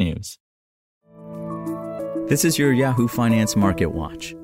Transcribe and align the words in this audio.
technews. 0.00 0.38
This 2.28 2.44
is 2.44 2.58
your 2.58 2.72
Yahoo 2.72 3.08
Finance 3.08 3.56
Market 3.56 3.86
Watch. 3.86 4.34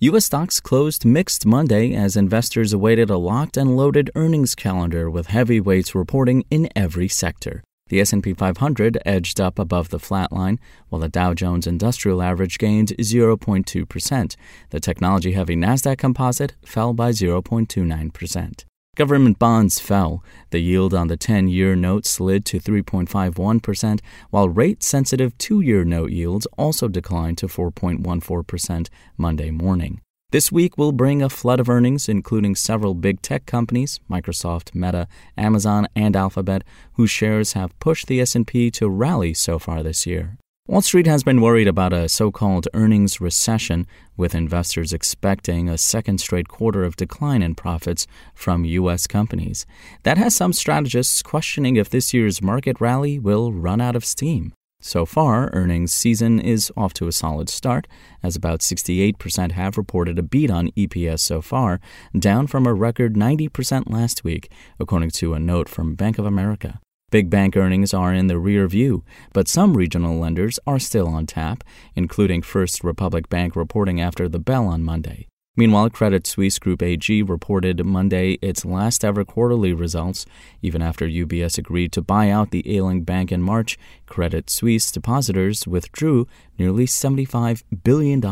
U.S. 0.00 0.24
stocks 0.24 0.58
closed 0.58 1.04
mixed 1.04 1.46
Monday 1.46 1.94
as 1.94 2.16
investors 2.16 2.72
awaited 2.72 3.08
a 3.08 3.16
locked 3.16 3.56
and 3.56 3.76
loaded 3.76 4.10
earnings 4.16 4.56
calendar 4.56 5.08
with 5.08 5.28
heavyweights 5.28 5.94
reporting 5.94 6.44
in 6.50 6.68
every 6.74 7.06
sector. 7.06 7.62
The 7.86 8.00
S&P 8.00 8.32
500 8.32 8.98
edged 9.04 9.40
up 9.40 9.58
above 9.60 9.90
the 9.90 10.00
flat 10.00 10.32
line, 10.32 10.58
while 10.88 11.00
the 11.00 11.08
Dow 11.08 11.34
Jones 11.34 11.66
Industrial 11.66 12.20
Average 12.20 12.58
gained 12.58 12.88
0.2%. 12.98 14.36
The 14.70 14.80
technology-heavy 14.80 15.56
Nasdaq 15.56 15.98
Composite 15.98 16.54
fell 16.64 16.94
by 16.94 17.10
0.29%. 17.10 18.64
Government 18.94 19.38
bonds 19.38 19.80
fell. 19.80 20.22
The 20.50 20.58
yield 20.58 20.92
on 20.92 21.08
the 21.08 21.16
10 21.16 21.48
year 21.48 21.74
note 21.74 22.04
slid 22.04 22.44
to 22.44 22.60
3.51%, 22.60 24.00
while 24.28 24.50
rate 24.50 24.82
sensitive 24.82 25.36
two 25.38 25.62
year 25.62 25.82
note 25.82 26.10
yields 26.10 26.46
also 26.58 26.88
declined 26.88 27.38
to 27.38 27.46
4.14% 27.46 28.88
Monday 29.16 29.50
morning. 29.50 30.02
This 30.30 30.52
week 30.52 30.76
will 30.76 30.92
bring 30.92 31.22
a 31.22 31.30
flood 31.30 31.58
of 31.58 31.70
earnings, 31.70 32.06
including 32.06 32.54
several 32.54 32.92
big 32.92 33.22
tech 33.22 33.46
companies, 33.46 33.98
Microsoft, 34.10 34.74
Meta, 34.74 35.08
Amazon, 35.38 35.88
and 35.96 36.14
Alphabet, 36.14 36.62
whose 36.92 37.10
shares 37.10 37.54
have 37.54 37.78
pushed 37.78 38.08
the 38.08 38.20
S&P 38.20 38.70
to 38.72 38.90
rally 38.90 39.32
so 39.32 39.58
far 39.58 39.82
this 39.82 40.06
year. 40.06 40.36
Wall 40.72 40.80
Street 40.80 41.06
has 41.06 41.22
been 41.22 41.42
worried 41.42 41.68
about 41.68 41.92
a 41.92 42.08
so-called 42.08 42.66
earnings 42.72 43.20
recession, 43.20 43.86
with 44.16 44.34
investors 44.34 44.94
expecting 44.94 45.68
a 45.68 45.76
second 45.76 46.16
straight 46.16 46.48
quarter 46.48 46.82
of 46.82 46.96
decline 46.96 47.42
in 47.42 47.54
profits 47.54 48.06
from 48.34 48.64
U.S. 48.64 49.06
companies. 49.06 49.66
That 50.04 50.16
has 50.16 50.34
some 50.34 50.54
strategists 50.54 51.22
questioning 51.22 51.76
if 51.76 51.90
this 51.90 52.14
year's 52.14 52.40
market 52.40 52.80
rally 52.80 53.18
will 53.18 53.52
run 53.52 53.82
out 53.82 53.94
of 53.94 54.06
steam. 54.06 54.54
So 54.80 55.04
far, 55.04 55.50
earnings 55.52 55.92
season 55.92 56.40
is 56.40 56.72
off 56.74 56.94
to 56.94 57.06
a 57.06 57.12
solid 57.12 57.50
start, 57.50 57.86
as 58.22 58.34
about 58.34 58.60
68% 58.60 59.52
have 59.52 59.76
reported 59.76 60.18
a 60.18 60.22
beat 60.22 60.50
on 60.50 60.70
EPS 60.70 61.20
so 61.20 61.42
far, 61.42 61.80
down 62.18 62.46
from 62.46 62.66
a 62.66 62.72
record 62.72 63.12
90% 63.12 63.92
last 63.92 64.24
week, 64.24 64.50
according 64.80 65.10
to 65.10 65.34
a 65.34 65.38
note 65.38 65.68
from 65.68 65.96
Bank 65.96 66.18
of 66.18 66.24
America. 66.24 66.80
Big 67.12 67.28
bank 67.28 67.58
earnings 67.58 67.92
are 67.92 68.14
in 68.14 68.28
the 68.28 68.38
rear 68.38 68.66
view, 68.66 69.04
but 69.34 69.46
some 69.46 69.76
regional 69.76 70.18
lenders 70.18 70.58
are 70.66 70.78
still 70.78 71.06
on 71.06 71.26
tap, 71.26 71.62
including 71.94 72.40
First 72.40 72.82
Republic 72.82 73.28
Bank 73.28 73.54
reporting 73.54 74.00
after 74.00 74.30
the 74.30 74.38
bell 74.38 74.66
on 74.66 74.82
Monday. 74.82 75.26
Meanwhile, 75.54 75.90
Credit 75.90 76.26
Suisse 76.26 76.58
Group 76.58 76.82
AG 76.82 77.22
reported 77.24 77.84
Monday 77.84 78.38
its 78.40 78.64
last 78.64 79.04
ever 79.04 79.26
quarterly 79.26 79.74
results. 79.74 80.24
Even 80.62 80.80
after 80.80 81.06
UBS 81.06 81.58
agreed 81.58 81.92
to 81.92 82.00
buy 82.00 82.30
out 82.30 82.50
the 82.50 82.64
ailing 82.74 83.04
bank 83.04 83.30
in 83.30 83.42
March, 83.42 83.76
Credit 84.06 84.48
Suisse 84.48 84.90
depositors 84.90 85.66
withdrew 85.66 86.26
nearly 86.58 86.86
$75 86.86 87.62
billion. 87.84 88.22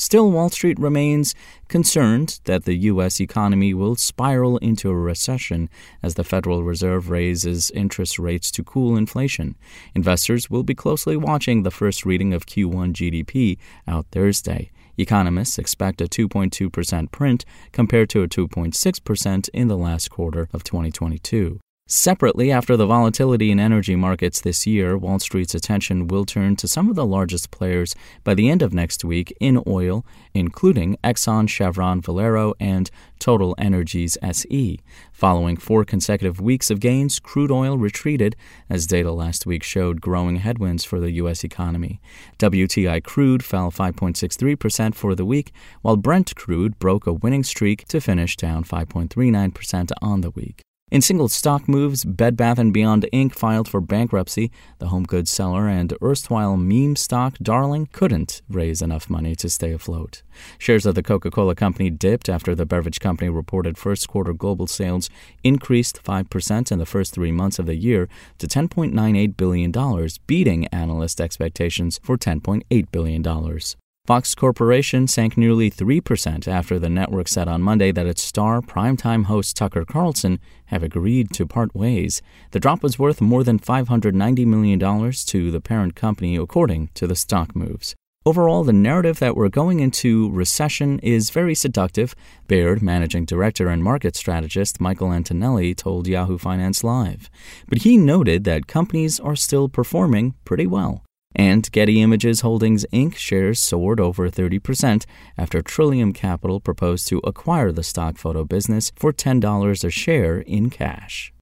Still, 0.00 0.30
Wall 0.30 0.48
Street 0.48 0.78
remains 0.78 1.34
concerned 1.66 2.38
that 2.44 2.64
the 2.64 2.76
U.S. 2.76 3.20
economy 3.20 3.74
will 3.74 3.96
spiral 3.96 4.56
into 4.58 4.90
a 4.90 4.94
recession 4.94 5.68
as 6.04 6.14
the 6.14 6.22
Federal 6.22 6.62
Reserve 6.62 7.10
raises 7.10 7.72
interest 7.72 8.16
rates 8.16 8.52
to 8.52 8.62
cool 8.62 8.96
inflation. 8.96 9.56
Investors 9.96 10.48
will 10.48 10.62
be 10.62 10.74
closely 10.74 11.16
watching 11.16 11.64
the 11.64 11.72
first 11.72 12.06
reading 12.06 12.32
of 12.32 12.46
Q1 12.46 12.92
GDP 12.92 13.58
out 13.88 14.06
Thursday. 14.12 14.70
Economists 14.96 15.58
expect 15.58 16.00
a 16.00 16.06
2.2% 16.06 17.10
print 17.10 17.44
compared 17.72 18.08
to 18.10 18.22
a 18.22 18.28
2.6% 18.28 19.48
in 19.52 19.66
the 19.66 19.76
last 19.76 20.10
quarter 20.10 20.48
of 20.52 20.62
2022. 20.62 21.58
Separately, 21.90 22.52
after 22.52 22.76
the 22.76 22.84
volatility 22.84 23.50
in 23.50 23.58
energy 23.58 23.96
markets 23.96 24.42
this 24.42 24.66
year, 24.66 24.98
Wall 24.98 25.18
Street's 25.18 25.54
attention 25.54 26.06
will 26.06 26.26
turn 26.26 26.54
to 26.56 26.68
some 26.68 26.90
of 26.90 26.96
the 26.96 27.06
largest 27.06 27.50
players 27.50 27.94
by 28.24 28.34
the 28.34 28.50
end 28.50 28.60
of 28.60 28.74
next 28.74 29.06
week 29.06 29.34
in 29.40 29.62
oil, 29.66 30.04
including 30.34 30.98
Exxon, 31.02 31.48
Chevron, 31.48 32.02
Valero, 32.02 32.52
and 32.60 32.90
Total 33.18 33.54
Energies 33.56 34.18
SE. 34.20 34.78
Following 35.12 35.56
four 35.56 35.82
consecutive 35.86 36.42
weeks 36.42 36.70
of 36.70 36.78
gains, 36.78 37.18
crude 37.18 37.50
oil 37.50 37.78
retreated 37.78 38.36
as 38.68 38.86
data 38.86 39.10
last 39.10 39.46
week 39.46 39.62
showed 39.62 40.02
growing 40.02 40.36
headwinds 40.36 40.84
for 40.84 41.00
the 41.00 41.12
U.S. 41.12 41.42
economy. 41.42 42.02
WTI 42.38 43.02
crude 43.02 43.42
fell 43.42 43.70
5.63% 43.70 44.94
for 44.94 45.14
the 45.14 45.24
week, 45.24 45.52
while 45.80 45.96
Brent 45.96 46.34
crude 46.36 46.78
broke 46.78 47.06
a 47.06 47.14
winning 47.14 47.44
streak 47.44 47.88
to 47.88 47.98
finish 47.98 48.36
down 48.36 48.62
5.39% 48.62 49.90
on 50.02 50.20
the 50.20 50.30
week. 50.32 50.67
In 50.90 51.02
single 51.02 51.28
stock 51.28 51.68
moves, 51.68 52.06
Bed 52.06 52.34
Bath 52.34 52.58
& 52.66 52.72
Beyond 52.72 53.06
Inc. 53.12 53.34
filed 53.34 53.68
for 53.68 53.82
bankruptcy. 53.82 54.50
The 54.78 54.88
home 54.88 55.04
goods 55.04 55.30
seller 55.30 55.68
and 55.68 55.92
erstwhile 56.02 56.56
meme 56.56 56.96
stock 56.96 57.36
darling 57.42 57.90
couldn't 57.92 58.40
raise 58.48 58.80
enough 58.80 59.10
money 59.10 59.36
to 59.36 59.50
stay 59.50 59.72
afloat. 59.72 60.22
Shares 60.56 60.86
of 60.86 60.94
the 60.94 61.02
Coca-Cola 61.02 61.54
company 61.54 61.90
dipped 61.90 62.30
after 62.30 62.54
the 62.54 62.64
beverage 62.64 63.00
company 63.00 63.28
reported 63.28 63.76
first 63.76 64.08
quarter 64.08 64.32
global 64.32 64.66
sales 64.66 65.10
increased 65.44 66.02
5% 66.02 66.72
in 66.72 66.78
the 66.78 66.86
first 66.86 67.12
3 67.12 67.32
months 67.32 67.58
of 67.58 67.66
the 67.66 67.76
year 67.76 68.08
to 68.38 68.46
10.98 68.46 69.36
billion 69.36 69.70
dollars, 69.70 70.16
beating 70.26 70.68
analyst 70.68 71.20
expectations 71.20 72.00
for 72.02 72.16
10.8 72.16 72.90
billion 72.90 73.20
dollars. 73.20 73.76
Fox 74.08 74.34
Corporation 74.34 75.06
sank 75.06 75.36
nearly 75.36 75.70
3% 75.70 76.48
after 76.48 76.78
the 76.78 76.88
network 76.88 77.28
said 77.28 77.46
on 77.46 77.60
Monday 77.60 77.92
that 77.92 78.06
its 78.06 78.22
star 78.22 78.62
primetime 78.62 79.26
host 79.26 79.54
Tucker 79.54 79.84
Carlson 79.84 80.40
have 80.68 80.82
agreed 80.82 81.30
to 81.32 81.46
part 81.46 81.74
ways. 81.74 82.22
The 82.52 82.58
drop 82.58 82.82
was 82.82 82.98
worth 82.98 83.20
more 83.20 83.44
than 83.44 83.58
$590 83.58 84.46
million 84.46 85.12
to 85.12 85.50
the 85.50 85.60
parent 85.60 85.94
company, 85.94 86.36
according 86.36 86.88
to 86.94 87.06
the 87.06 87.14
stock 87.14 87.54
moves. 87.54 87.94
Overall, 88.24 88.64
the 88.64 88.72
narrative 88.72 89.18
that 89.18 89.36
we're 89.36 89.50
going 89.50 89.80
into 89.80 90.30
recession 90.30 91.00
is 91.00 91.28
very 91.28 91.54
seductive, 91.54 92.14
Baird 92.46 92.80
managing 92.80 93.26
director 93.26 93.68
and 93.68 93.84
market 93.84 94.16
strategist 94.16 94.80
Michael 94.80 95.12
Antonelli 95.12 95.74
told 95.74 96.08
Yahoo 96.08 96.38
Finance 96.38 96.82
Live. 96.82 97.28
But 97.68 97.82
he 97.82 97.98
noted 97.98 98.44
that 98.44 98.66
companies 98.66 99.20
are 99.20 99.36
still 99.36 99.68
performing 99.68 100.34
pretty 100.46 100.66
well. 100.66 101.04
And 101.34 101.70
Getty 101.70 102.00
Images 102.02 102.40
Holdings 102.40 102.86
Inc. 102.92 103.16
shares 103.16 103.60
soared 103.60 104.00
over 104.00 104.28
30% 104.28 105.04
after 105.36 105.62
Trillium 105.62 106.12
Capital 106.12 106.60
proposed 106.60 107.08
to 107.08 107.18
acquire 107.24 107.70
the 107.70 107.82
stock 107.82 108.16
photo 108.16 108.44
business 108.44 108.92
for 108.96 109.12
$10 109.12 109.84
a 109.84 109.90
share 109.90 110.38
in 110.40 110.70
cash. 110.70 111.32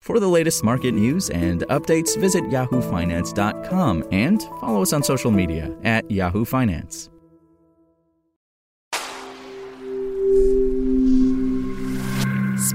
For 0.00 0.20
the 0.20 0.28
latest 0.28 0.62
market 0.62 0.92
news 0.92 1.30
and 1.30 1.62
updates, 1.62 2.16
visit 2.16 2.44
yahoofinance.com 2.44 4.04
and 4.12 4.40
follow 4.60 4.82
us 4.82 4.92
on 4.92 5.02
social 5.02 5.32
media 5.32 5.76
at 5.82 6.08
Yahoo 6.08 6.44
Finance. 6.44 7.10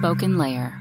SpokenLayer. 0.01 0.81